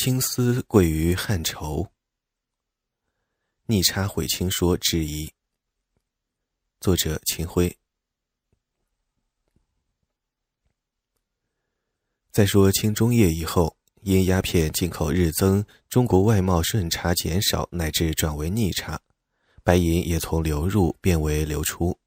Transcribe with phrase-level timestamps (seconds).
[0.00, 1.90] 青丝贵于汉绸，
[3.66, 5.28] 逆差毁清说质疑。
[6.78, 7.76] 作者秦晖。
[12.30, 19.00] 在说清中叶以后，因鸦片进口日增，中国外贸顺差减少乃至转为逆差，
[19.64, 21.98] 白银也从流入变为流出。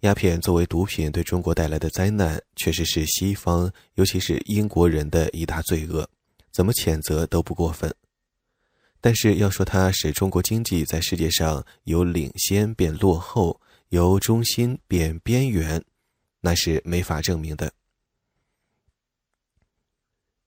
[0.00, 6.08] 鸦片作为毒品对中国带来的灾难，确实是西方，尤其是英国人的一大罪恶。
[6.54, 7.92] 怎么谴责都不过分，
[9.00, 15.84] 但是要说它使中国经济在世界上由领先变落后，由中心变边缘，
[16.40, 17.72] 那是没法证明的。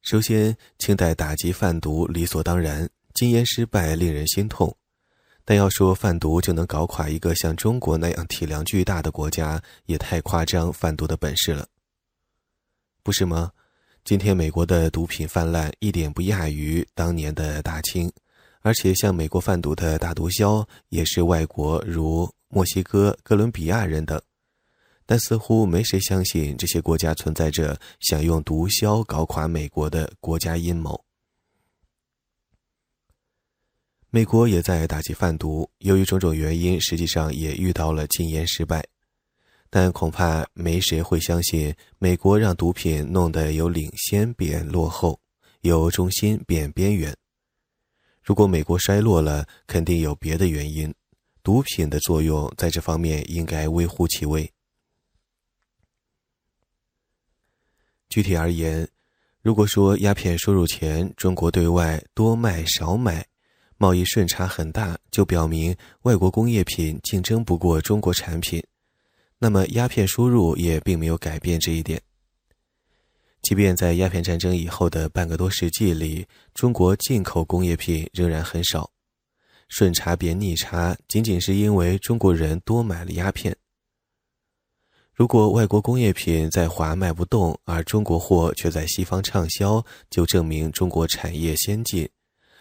[0.02, 4.78] 首先，清代打击贩毒理所当然，禁烟失败令人心痛，
[5.44, 11.68] 但要说贩毒就能搞垮一个像中国那样体量巨大的国家，也太夸张贩毒的本事了，
[13.04, 13.52] 不是吗？
[14.08, 18.10] 今天美国的毒品泛滥一点不亚于当年的大清，
[18.62, 24.18] 而且向美国贩毒的大毒枭也是外国，如墨西哥、哥伦比亚人等。
[25.06, 31.04] 但似乎没谁相信这些国家存在着想用毒枭搞垮美国的国家阴谋。
[34.10, 38.86] 美国也在打击贩毒，由于种种原因，实际上也遇到了禁烟失败。
[39.70, 45.20] 但恐怕没谁会相信，美国让毒品弄得由领先变落后，
[45.62, 47.16] 由中心变边缘。
[48.24, 50.94] 如果美国衰落了，肯定有别的原因，
[51.44, 54.52] 毒品的作用在这方面应该微乎其微。
[58.10, 58.88] 具体而言，
[59.42, 63.26] 如果说鸦片输入前中国对外多卖少买，
[63.78, 68.64] 贸易顺差很大，就表明外国工业品竞争不过中国产品。
[69.40, 72.02] 那么，鸦片输入也并没有改变这一点。
[73.44, 78.92] 即便在鸦片战争以后的半个多世纪里，中国进口工业品仍然很少，
[79.70, 83.56] 顺差变逆差，仅仅是因为中国人多买了鸦片。
[85.14, 92.10] 如果外国工业品在华卖不动，而中国货却在西方畅销，就证明中国产业先进，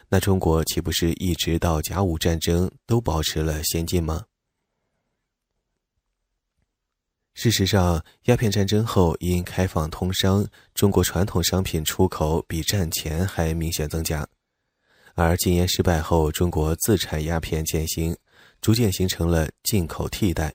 [0.09, 4.27] 那中国岂不是一直到甲午战争都保持了先进吗？
[7.37, 14.25] 事实上，鸦片战争后因开放通商，中国传统商品出口比战前还明显增加；
[15.15, 18.17] 而禁烟失败后，中国自产鸦片渐兴，
[18.63, 20.55] 逐渐形成了进口替代。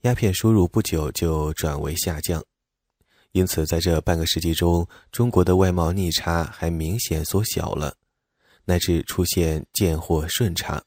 [0.00, 2.42] 鸦片输入不久就转为下降，
[3.32, 7.94] 因此在这半个世纪中，中国的外贸逆差还明显缩小了，
[8.64, 10.82] 乃至出现贱货顺差。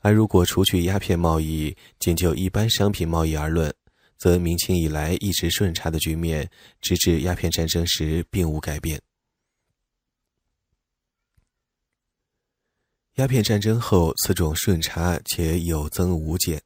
[0.00, 3.74] 而如果除去鸦片贸易，仅就一般商品贸易而论，
[4.16, 6.48] 则明清以来一直顺差的局面，
[6.80, 9.00] 直至鸦片战争时并无改变。
[13.14, 16.62] 鸦片战争后，此种顺差且有增无减。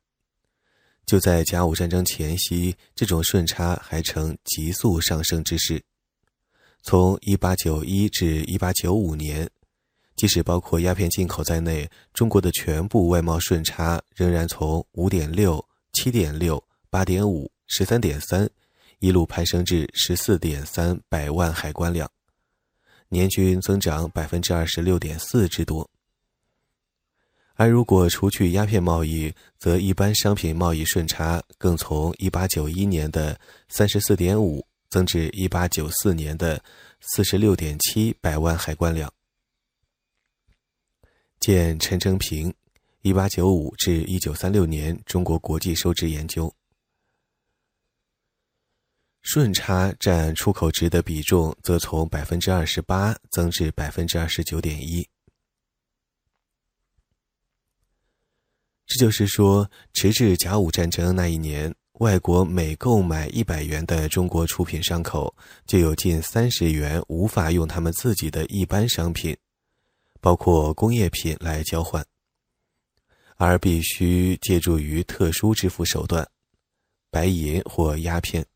[1.06, 5.82] 就在甲午战争前夕，这种顺差还呈急速上升之势。
[6.82, 9.50] 从1891至1895年。
[10.14, 18.48] 即使包括鸦片进口在内，中国的全部外贸顺差仍然从五点六、七点六、八点五、十三点三，
[19.00, 22.08] 一路攀升至十四点三百万海关两，
[23.08, 25.90] 年均增长百分之二十六点四之多。
[27.54, 36.62] 而如果除去鸦片贸易，则一般商品贸易顺差更从一八九一年的三十四点五增至一八九四年的
[37.00, 39.12] 四十六点七百万海关两。
[41.42, 42.54] 见陈征平，
[43.00, 46.54] 一八九五至一九三六年中国国际收支研究。
[49.22, 55.04] 顺差占出口值的比重则从百分之二十八增至百分之二十九点一。
[58.86, 65.34] 这就是说，直至甲午战争那一年，外国每购买一百元的中国出品商口，
[65.66, 69.36] 就有近三十元无法用他们自己的一般商品。
[70.22, 72.06] 包括工业品来交换，
[73.34, 76.24] 而必须借助于特殊支付手段，
[77.10, 78.46] 白银或鸦片。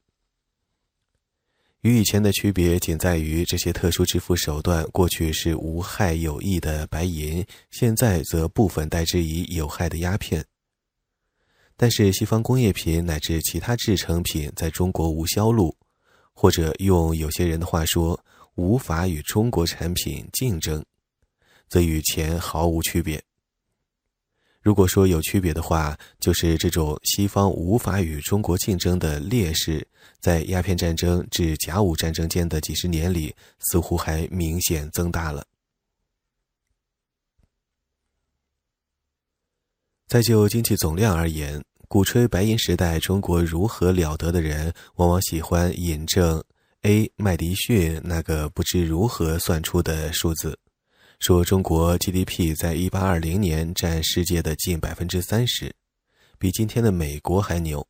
[1.81, 10.45] 与以前的区别仅在于，这些特殊支付手段过去是无害有益的白银，现在则部分代之以有害的鸦片。
[11.77, 15.77] 但是，西方工业品乃至其他制成品在中国无销路，
[16.33, 18.25] 或者用有些人的话说，
[18.55, 20.85] 无法与中国产品竞争。
[21.69, 23.23] 则与前毫无区别。
[24.61, 29.87] 如果说有区别的话，就是这种西方无法与中国竞争的劣势，
[30.19, 35.47] 在鸦片战争至甲午战争间的几十年里，似乎还明显增大了。
[40.09, 46.43] 再就经济总量而言，鼓吹白银时代中国如何了得的人，往往喜欢引证
[46.83, 50.59] A 麦迪逊那个不知如何算出的数字。
[51.19, 55.75] 说中国 GDP 在一八二零年占世界的近百分之三十，
[56.39, 57.87] 比今天的美国还牛。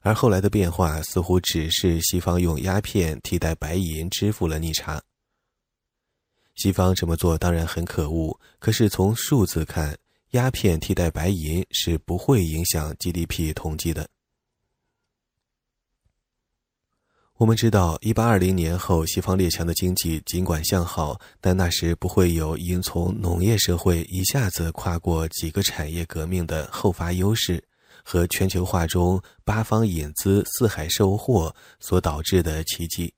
[0.00, 5.02] 而后来的变化似乎只是西方用鸦片替代白银支付了逆差。
[6.54, 9.98] 西方这么做当然很可恶，可是从数字看，
[10.30, 14.08] 鸦片替代白银是不会影响 GDP 统计的。
[17.36, 27.62] 我们知道，一八二零年后，西方列强的经济尽管向好，但那时不会有因从农业社会一下子跨过几个产业革命的后发优势，
[28.04, 33.12] 和全球化中八方引资、四海收货所导致的奇迹。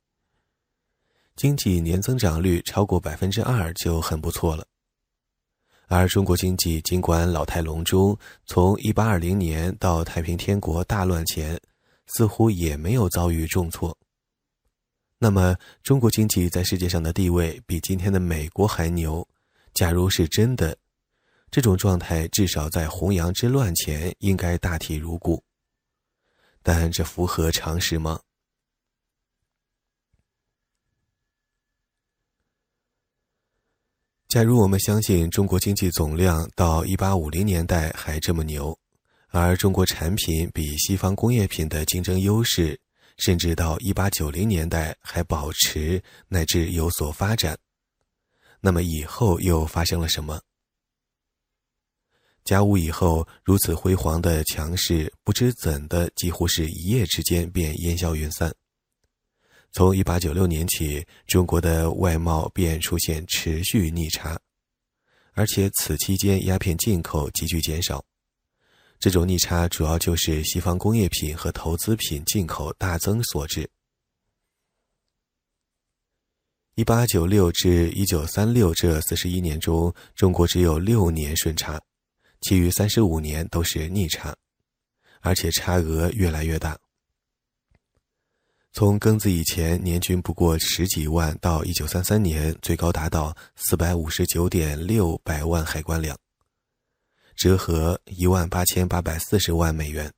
[1.37, 4.67] 经济年增长率超过百分之二就很不错了。
[5.89, 11.61] 而中国经济尽管老态龙钟，从一八二零年到太平天国大乱前，
[12.07, 13.95] 似乎也没有遭遇重挫。
[15.19, 19.27] 那么，中国经济在世界上的地位比今天的美国还牛。
[19.73, 20.77] 假如是真的，
[21.51, 25.43] 这种状态至少在弘扬之乱前应该大体如故。
[26.63, 28.21] 但这符合常识吗？
[34.29, 38.79] 假如我们相信中国经济总量到一八五零年代还这么牛，
[39.29, 42.79] 而中国产品比西方工业品的竞争优势。
[43.19, 47.59] 甚至到一八九零年代还保持乃至有所发展，
[48.61, 50.41] 那么以后又发生了什么？
[52.45, 58.55] 甲午以后如此辉煌的强势，不知怎的几乎是一夜之间便烟消云散。
[59.73, 64.39] 从一八九六年起，中国的外贸便出现持续逆差，
[65.33, 68.05] 而且此期间鸦片进口急剧减少。
[68.99, 73.69] 这种逆差主要就是西方工业品和投资品进口大增所致。
[76.75, 81.81] 一八九六至一九三六这四十一年中，中国只有六年顺差，
[82.43, 84.37] 其余三十五年都是逆差，
[85.21, 86.79] 而且差额越来越大。
[88.73, 96.15] 从庚子以前年均不过十几万，到一九三三年最高达到四百五十九点六百万海关两。
[97.37, 100.13] 折合一万八千八百四十万美元。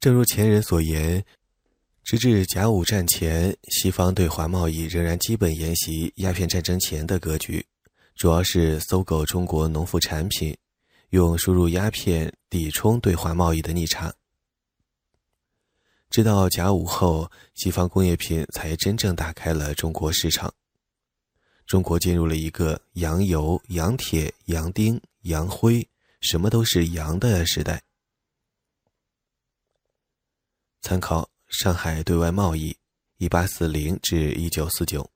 [0.00, 1.22] 正如前人所言，
[2.02, 7.66] 直至甲午战前，西方对华贸易仍然基本沿袭鸦片战争前的格局，
[8.16, 10.56] 主要是搜购中国农副产品，
[11.10, 14.14] 用输入鸦片抵充对华贸易的逆差。
[16.08, 20.52] 直到甲午后，西方工业品才真正打开了中国市场。
[21.70, 25.88] 中国进入了一个洋油、洋铁、洋钉、洋灰，
[26.20, 27.80] 什么都是洋的时代。
[30.80, 32.72] 参考《上海对外贸易》，
[33.18, 35.08] 一八四零至一九四九。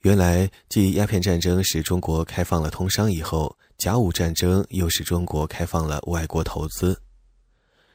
[0.00, 7.03] 原来，继鸦片战争使中国开放了通商以后，甲午战争又使中国开放了外国投资。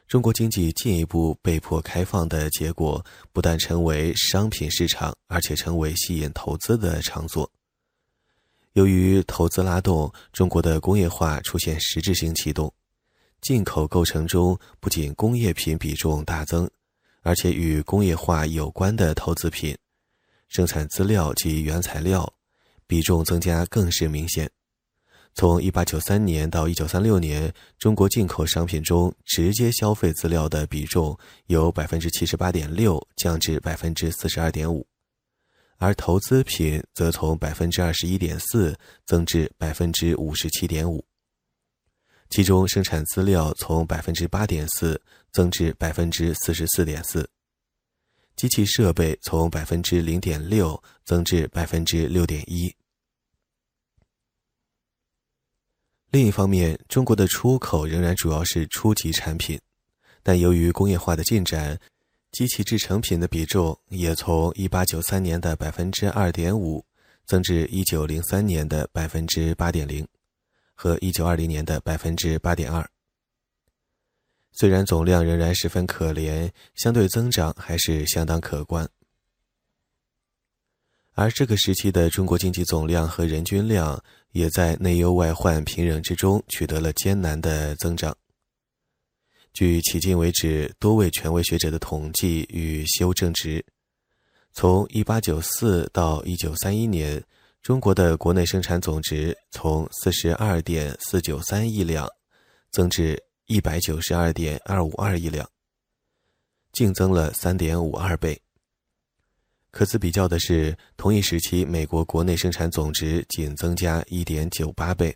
[0.10, 7.48] 中国经济进一步被迫开放的结果，不但成为商品市场，而且成为吸引投资的场所。
[8.74, 12.74] 由于投资拉动，中国的工业化出现实质性启动，
[13.40, 16.68] 进口构成中不仅工业品比重大增，
[17.22, 19.78] 而且与工业化有关的投资品、
[20.48, 22.34] 生产资料及原材料
[22.88, 24.50] 比重增加更是明显。
[25.36, 31.18] 从一八九三年到一九三六年，中国进口商品中直接消费资料的比重
[31.48, 34.86] 由百分之七十八点六降至百分之四十二点五，
[35.78, 41.06] 而投资品则从百分之二十一点四增至百分之五十七点五。
[42.30, 47.28] 其中，生产资料从百分之八点四增至百分之四十四点四，
[48.36, 52.76] 机器设备从百分之零点六增至百分之六点一。
[56.12, 59.60] 另一方面，中国的出口仍然主要是初级产品，
[60.24, 61.80] 但由于工业化的进展，
[62.32, 66.84] 机器制成品的比重也从1893年的百分之二点五
[67.28, 70.08] 增至1903年的百分之八点零，
[70.74, 72.90] 和1920年的百分之八点二。
[74.52, 78.90] 虽然总量仍然十分可怜，相对增长还是相当可观。
[81.14, 84.02] 而这个时期的中国经济总量和人均量
[84.32, 88.16] 也在内忧外患平衡之中取得了艰难的增长。
[89.52, 93.66] 据迄今为止多位权威学者的统计与修正值，
[94.54, 97.24] 从1894到1931年，
[97.62, 102.08] 中国的国内生产总值从42.493亿两
[102.72, 105.50] 增至192.252亿两，
[106.72, 108.42] 净增了3.52倍。
[109.72, 115.16] 可资比较的是，同一时期美国国内生产总值仅增加1.98倍。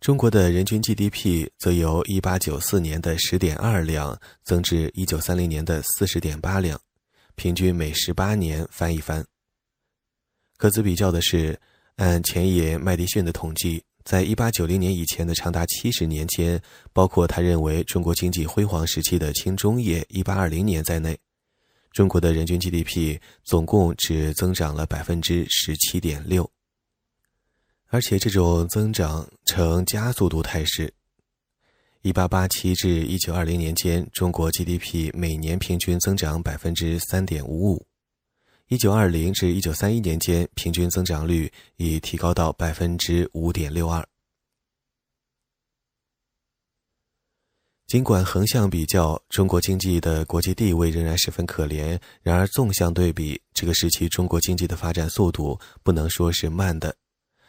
[0.00, 6.80] 中国的人均 GDP 则由1894年的10.2两增至1930年的40.8两，
[7.34, 9.26] 平均每18年翻一番。
[10.56, 11.60] 可资比较的是，
[11.96, 16.58] 按前野麦迪逊的统计，在1890年以前的长达70年间，
[16.94, 21.14] 包括他认为中国经济辉煌时期的清中叶1820年在内，
[21.92, 26.48] 中国的人均 GDP 总共只增长了百分之17.6。
[27.88, 30.90] 而且这种增长呈加速度态势。
[32.00, 37.86] 一八八七至一九二零年间，中国 GDP 每年平均增长百分之三点五五；
[38.68, 44.06] 一九二零至一九三一年间，平均增长率已提高到百分之五点六二。
[47.86, 56.94] 尽管横向比较，中国经济的国际地位仍然十分可怜，然而纵向对比，这个时期中国经济的发展速度不能说是慢的。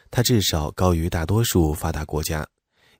[0.09, 2.47] 它至少高于大多数发达国家，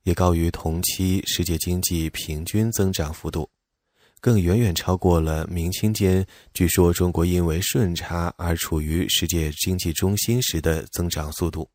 [0.02, 3.48] 也高于同期世界经济平均增长幅度，
[4.20, 11.68] 更远远超过了明清间据说中国因为顺差而处于世界经济中心时的增长速度。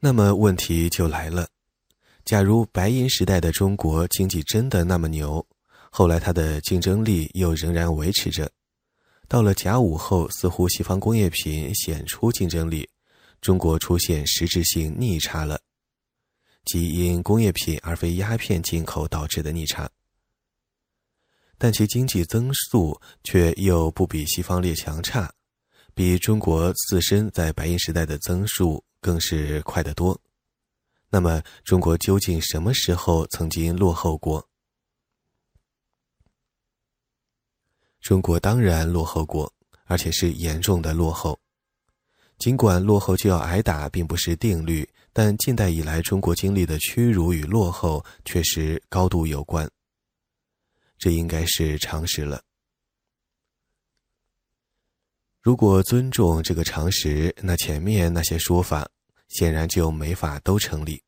[0.00, 1.48] 那么问题就来了：
[2.24, 5.44] 假如白银时代的中国经济真的那么牛，
[5.90, 8.50] 后来它的竞争力又仍然维持着？
[9.26, 12.88] 到了甲午后，似乎西方工业品显出竞争力，
[13.40, 15.60] 中国出现实质性逆差了，
[16.68, 19.90] 即因工业品而非鸦片进口导致的逆差。
[21.56, 25.32] 但其经济增速却又不比西方列强差，
[25.94, 30.20] 比中国自身在白银时代的增速更是快得多。
[31.10, 34.46] 那么，中国究竟什么时候曾经落后过？
[38.00, 39.52] 中国当然落后过，
[39.86, 41.40] 而且是严重的落后。
[42.38, 44.88] 尽管落后就要挨打并不是定律，
[45.20, 49.68] 但近代以来中国经历的屈辱与落后确实高度有关。
[50.96, 52.40] 这应该是常识了。
[55.40, 58.88] 如果尊重这个常识，那前面那些说法
[59.26, 61.02] 显然就没法都成立，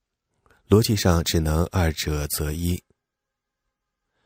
[0.69, 2.83] 逻辑上只能二者择一。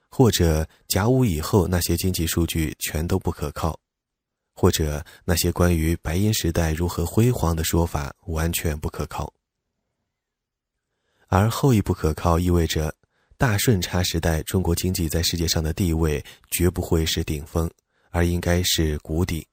[0.08, 3.78] 或者甲午以后那些经济数据全都不可靠，
[4.54, 9.30] 或者那些关于白银时代如何辉煌的说法完全不可靠。
[11.34, 12.94] 而后一不可靠意味着
[13.36, 17.68] 大顺差时代中国经济在世界上的地位绝不会是顶峰，
[18.10, 19.44] 而应该是谷底。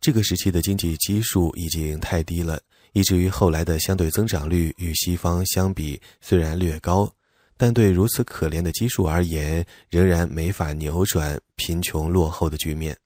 [0.00, 2.60] 这个时期的经济基数已经太低了，
[2.92, 7.08] 以至于后来的相对增长率与西方相比虽然略高。
[7.56, 12.98] 但对如此可怜的基数而言，仍然没法扭转贫穷落后的局面。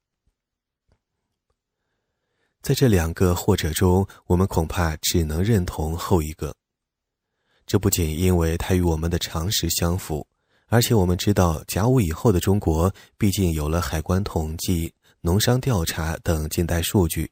[2.62, 6.56] 在这两个或者中，我们恐怕只能认同后一个。
[7.70, 10.26] 这不仅因为它与我们的常识相符，
[10.66, 17.30] 而且我们知道甲午以后的中国毕竟有了海关统计、农商调查等近代数据。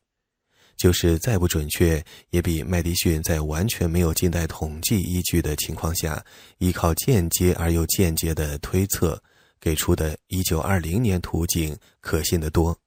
[0.76, 6.24] 就是再不准确，也比麦迪逊在完全没有近代统计依据的情况下，
[6.58, 9.20] 依靠间接而又间接的推测
[9.60, 12.78] 给出的1920年图景可信得多。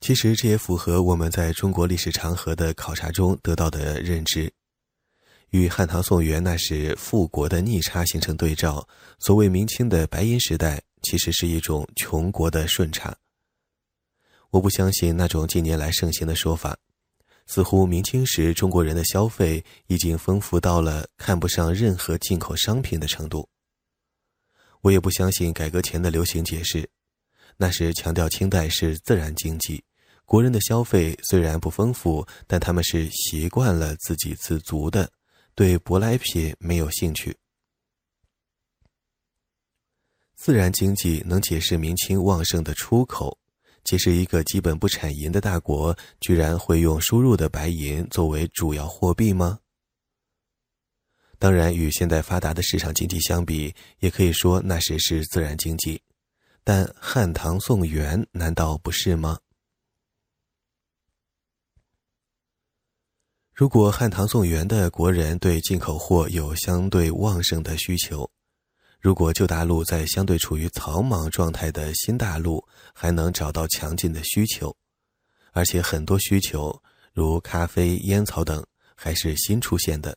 [0.00, 4.52] 其实这也符合我们在中国历史长河的考察中得到的认知，
[5.50, 8.88] 与汉唐宋元那时富国的逆差形成对照。
[9.18, 13.16] 所谓明清的白银时代，其实是一种穷国的顺差。
[14.50, 16.78] 我不相信那种近年来盛行的说法，
[17.46, 23.48] 似乎明清时中国人的消费已经丰富到了看不上任何进口商品的程度。
[24.80, 26.88] 我也不相信改革前的流行解释，
[27.56, 29.82] 那时强调清代是自然经济，
[30.28, 35.10] 国人的消费虽然不丰富，但他们是习惯了自给自足的，
[35.54, 37.34] 对舶来品没有兴趣。
[40.36, 43.38] 自然经济能解释明清旺盛的出口。
[43.84, 49.60] 解释，一个基本不产银的大国，居然会用输入的白银作为主要货币吗？
[51.38, 56.02] 当然，与现代发达的市场经济相比，也可以说那时是自然经济。
[56.62, 59.38] 但汉唐宋元难道不是吗？
[63.58, 68.30] 如果汉唐宋元的国人对进口货有相对旺盛的需求，
[69.00, 74.76] 如果旧大陆在相对处于草莽状态的新大陆还能找到强劲的需求，
[75.50, 76.80] 而且很多需求
[77.12, 80.16] 如咖啡、烟草等还是新出现的。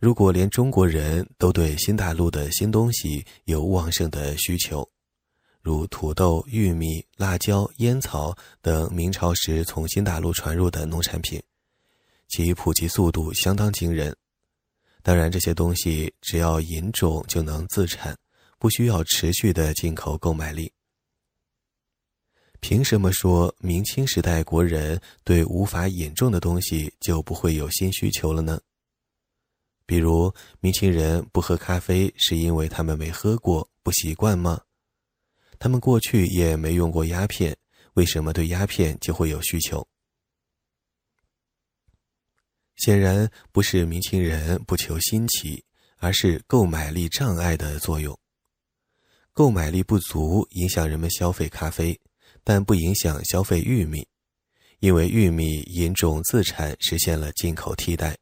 [0.00, 4.84] 如果连中国人都对新大陆的新东西有旺盛的需求，
[5.62, 11.40] 如土豆、玉米、辣椒、烟草等明朝时从新大陆传入的农产品，
[12.34, 14.12] 其普及速度相当惊人。
[15.04, 18.18] 当然，这些东西只要引种就能自产，
[18.58, 20.72] 不需要持续的进口购买力。
[22.58, 28.60] 凭什么说明清时代国人对无法引种的东西就不会有新需求了呢？
[29.86, 34.60] 比如，明清人不喝咖啡，是因为他们没喝过，不习惯吗？
[35.60, 37.56] 他们过去也没用过鸦片，
[37.92, 39.86] 为什么对鸦片就会有需求？
[42.76, 45.64] 显然不是明清人不求新奇，
[45.98, 48.18] 而是购买力障碍的作用。
[49.32, 51.98] 购买力不足影响人们消费咖啡，
[52.42, 54.06] 但不影响消费玉米，
[54.80, 58.16] 因为玉米引种自产实现了进口替代。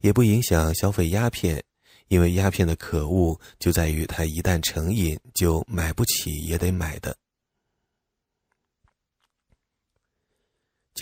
[0.00, 1.62] 也不影响消费鸦片，
[2.08, 7.16] 因为鸦片的可恶就在于它一旦成瘾，就买不起也得买的。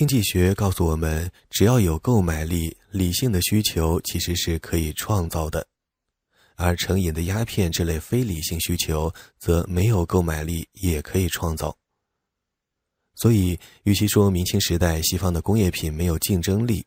[0.00, 5.60] 经济学告诉我们，只要有购买力，理性的需求其实是可以创造的；
[6.56, 11.76] 而成瘾的鸦片这类非理性需求，则没有购买力也可以创造。
[13.14, 16.82] 所以，与其说明清时代西方的工业品没有竞争力，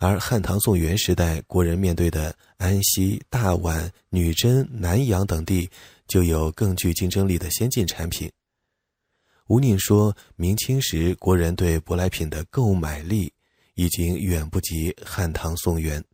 [0.00, 5.70] 而汉唐宋元时代，国人面对的安西、大宛、女真、南阳等地，
[6.08, 8.28] 就有更具竞争力的先进产品。
[9.48, 13.32] 吴宁说，明清时国人对舶来品的购买力，
[13.74, 16.04] 已经远不及汉唐宋元。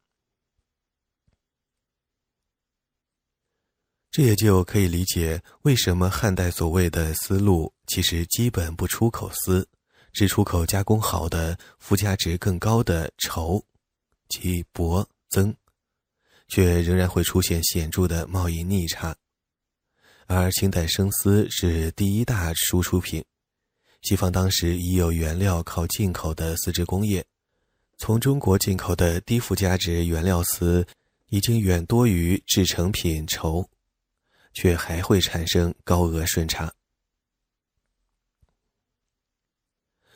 [4.10, 9.66] 这也就可以理解，为什么汉代所谓的丝路，其实基本不出口丝，
[10.12, 13.64] 只出口加工好的、附加值更高的绸。
[14.28, 15.54] 其薄增，
[16.48, 19.16] 却仍然会出现显著的贸易逆差。
[20.26, 23.24] 而清代生丝是第一大输出品，
[24.02, 27.24] 西方当时已有原料靠进口的丝织工业，
[27.98, 30.86] 从中国进口的低附加值原料丝
[31.28, 33.68] 已经远多于制成品绸，
[34.52, 36.72] 却还会产生高额顺差。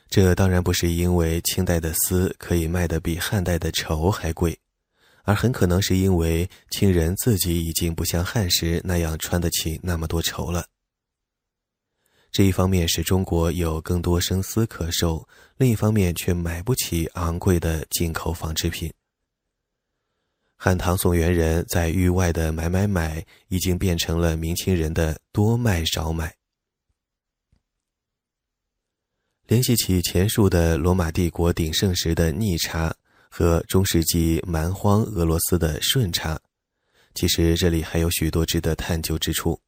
[0.08, 4.58] 这当然不是因为清代的丝可以卖得比汉代的绸还贵，
[5.26, 10.66] 而很可能是因为清人自己已经不像汉时那样穿得起那么多绸了。
[12.30, 18.92] 这一方面使中国有更多生丝可售，另一方面却买不起昂贵的进口纺织品。
[20.54, 26.34] 汉唐宋元人在域外的买买买，已经变成了明清人的多卖少买。
[29.46, 32.94] 联系起前述的罗马帝国鼎盛时的逆差
[33.38, 36.40] 和中世纪蛮荒俄罗斯的顺差，
[37.14, 39.61] 其实这里还有许多值得探究之处。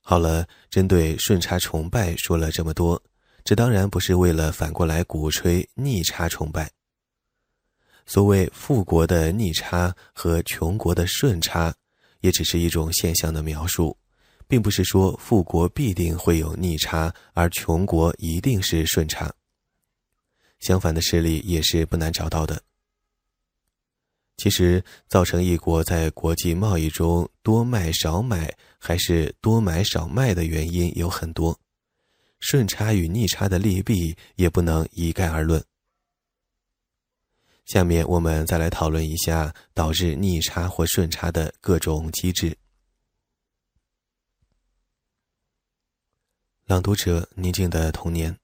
[0.00, 3.02] 好了，针对顺差崇拜说了这么多，
[3.44, 6.70] 这当然不是为了反过来鼓吹逆差崇拜。
[8.06, 11.74] 所谓富国的逆差和穷国的顺差，
[12.20, 13.94] 也只是一种现象的描述。
[14.48, 19.30] 并不是说富国必定会有逆差，而穷国一定是顺差。
[20.60, 22.62] 相反的事例也是不难找到的。
[24.36, 31.60] 其实，造成一国在国际贸易中多卖少买，还是多买少卖的原因有很多，
[32.40, 35.64] 顺差与逆差的利弊也不能一概而论。
[37.64, 42.58] 下面我们再来讨论一下导致逆差或顺差的各种机制。
[46.66, 48.43] 朗读者：宁静的童年。